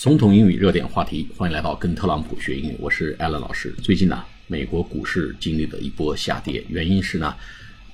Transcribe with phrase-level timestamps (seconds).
[0.00, 3.74] 总统英语热点话题，欢迎来到跟特朗普学英语，我是艾伦老师。
[3.82, 7.34] 最近呢，美国股市经历了一波下跌，原因是呢，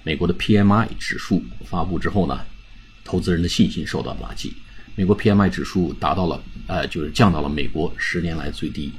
[0.02, 2.38] 美国的 PMI 指数发布之后呢，
[3.04, 4.52] 投资人的信心受到打击。
[4.94, 8.92] 美国 PMI 指数达到了，呃，就是降到了美国十年来最低。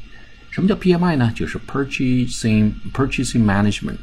[0.49, 1.31] 什么叫 PMI 呢？
[1.35, 3.97] 就是 Purchasing Purchasing Management。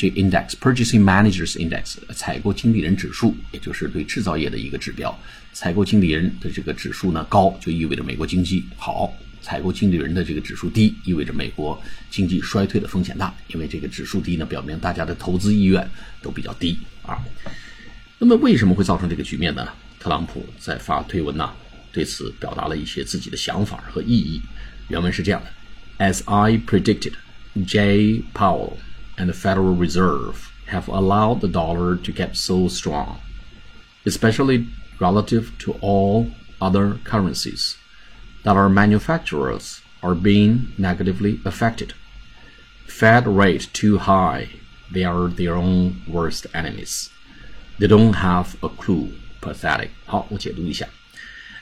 [0.00, 5.14] 这 index purchasing managers index 采购经理人指数，也就是对制造业的一个指标。
[5.52, 9.12] 采购经理人的这个指数呢高，就意味着美国经济好；
[9.42, 13.34] 采购经理人的这个指数低，意味着美国经济衰退的风险大。
[13.48, 15.86] 因为这个指数低呢，表明大家的投资意愿
[16.22, 17.18] 都比较低啊。
[18.18, 19.68] 那么为什么会造成这个局面呢？
[19.98, 21.52] 特朗普在发推文呢，
[21.92, 24.40] 对此表达了一些自己的想法和意义。
[24.88, 25.50] 原文是这样的
[25.98, 27.12] ：As I predicted,
[27.66, 28.22] J.
[28.32, 28.72] Powell.
[29.19, 33.19] and the Federal Reserve have allowed the dollar to get so strong,
[34.05, 34.67] especially
[34.99, 37.77] relative to all other currencies,
[38.43, 41.93] that our manufacturers are being negatively affected.
[42.85, 44.49] Fed rate too high,
[44.91, 47.09] they are their own worst enemies.
[47.79, 49.13] They don't have a clue.
[49.41, 49.89] Pathetic.
[50.05, 50.87] 好，我解读一下。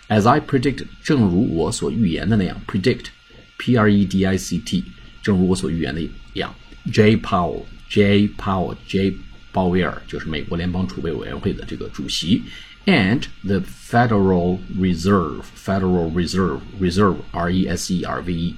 [0.08, 4.86] As I predict，正如我所预言的那样，predict，p r e d i c t，
[5.28, 6.54] 正如我所预言的一样。
[6.92, 7.18] J.
[7.18, 8.28] Powell, J.
[8.38, 9.16] Powell, J.
[9.52, 12.42] 鲍威尔就是美国联邦储备委员会的这个主席，
[12.88, 18.56] and the Federal Reserve, Federal Reserve, Reserve, R E S E R V E,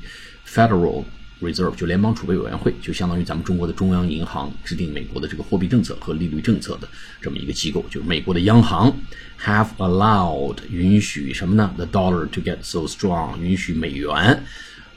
[0.47, 1.03] Federal
[1.41, 6.87] Reserve 就联邦储备委员会，就相当于咱们中国的中央银行制定美国的这个货币政策和利率政策的
[7.21, 8.97] 这么一个机构，就是美国的央行，
[9.43, 11.73] have allowed 允许什么呢？
[11.75, 14.45] The dollar to get so strong，允许美元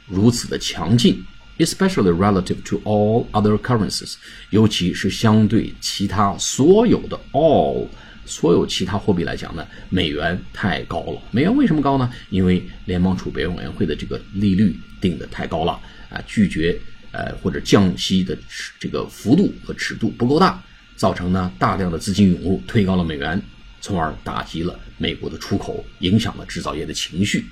[0.07, 1.25] 如此的强劲。
[1.58, 4.16] Especially relative to all other currencies，
[4.50, 7.88] 尤其是相对其他所有的 all
[8.26, 11.22] 所有其他货币来讲呢，美元太高了。
[11.32, 12.10] 美元为什么高呢？
[12.30, 16.80] 因为联邦储备委员会的这个利率定的太高了啊，拒绝
[17.12, 18.38] 呃或者降息的
[18.80, 20.64] 这个幅度和尺度不够大，
[20.96, 23.42] 造成呢大量的资金涌入，推高了美元，
[23.82, 27.46] 从而打击了美国的出口，影响了制造业的情绪。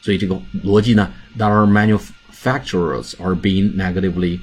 [0.00, 0.34] 所以这个
[0.64, 2.00] 逻辑呢，dollar manu
[2.44, 4.40] manufacturers are being negatively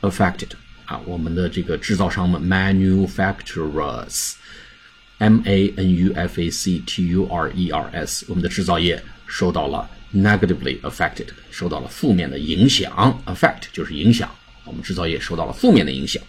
[0.00, 0.48] affected
[0.86, 10.78] 啊，我们的这个制造商们 manufacturers，m a n u f a c t u r e r s，我们的制造业受到了 negatively
[10.82, 14.30] affected，受到了负面的影响，affect 就是影响，
[14.64, 16.22] 我们制造业受到了负面的影响。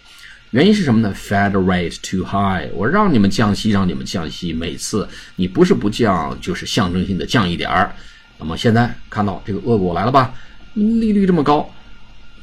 [0.52, 7.94] 原因是什么呢？Fed rate too high，我让你们降息，让你们降息，每次你不是不降，就是象征性的降一点儿。
[8.38, 10.34] 那么现在看到这个恶果来了吧？
[10.76, 11.68] 利率这么高，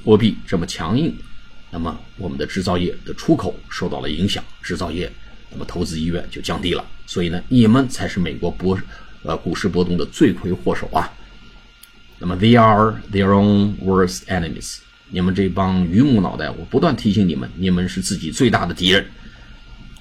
[0.03, 1.15] 货币这么强硬，
[1.69, 5.11] 那么我们的制造业的出口受到了影响，制造业
[5.51, 6.83] 那么投资意愿就降低了。
[7.05, 8.75] 所以呢，你们才是美国波
[9.21, 11.07] 呃股市波动的罪魁祸首啊。
[12.17, 14.79] 那么 they are their own worst enemies，
[15.11, 19.05] 你们这帮榆木脑袋，我不断提醒你们，你们是自己最大的敌人。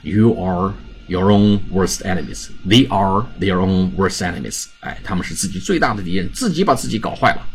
[0.02, 0.72] You are
[1.06, 2.48] your own worst enemies.
[2.66, 4.66] They are their own worst enemies.
[4.80, 7.46] 哎，他们是自己最大的敌人，自己把自己搞坏了。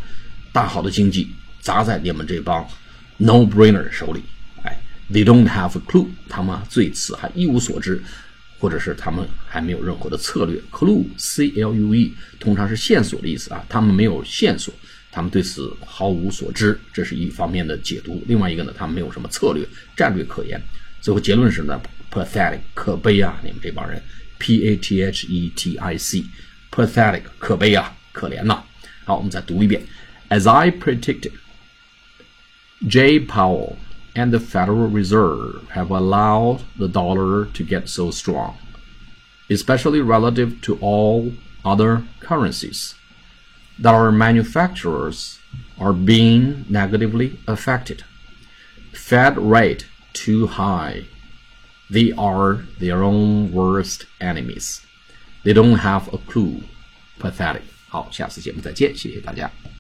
[0.58, 1.30] 大好的经济
[1.60, 2.68] 砸在你们这帮
[3.18, 4.24] no-brainer 手里，
[4.64, 4.76] 哎
[5.12, 8.02] ，they don't have a clue，他们对此还一无所知，
[8.58, 10.60] 或者是他们还没有任何的策略。
[10.72, 14.74] clue，c-l-u-e，通常是线索的意思啊，他们没有线索，
[15.12, 18.24] 他们对此毫无所知，这是一方面的解读。
[18.26, 19.64] 另外一个呢，他们没有什么策略、
[19.96, 20.60] 战略可言。
[21.02, 21.80] 最后结论是呢
[22.12, 24.02] ，pathetic，可悲啊，你们这帮人
[24.40, 28.64] ，p-a-t-h-e-t-i-c，pathetic，可悲啊，可怜呐。
[29.06, 29.80] 好，我们再读一遍。
[30.31, 31.33] As I predicted,
[32.87, 33.77] Jay Powell
[34.15, 38.59] and the Federal Reserve have allowed the dollar to get so strong,
[39.49, 41.33] especially relative to all
[41.65, 42.95] other currencies,
[43.79, 45.39] that our manufacturers
[45.79, 48.05] are being negatively affected.
[48.93, 51.05] Fed rate too high.
[51.89, 54.81] They are their own worst enemies.
[55.45, 56.63] They don't have a clue.
[57.19, 57.63] Pathetic.
[57.89, 59.51] 好，下次节目再见，谢谢大家。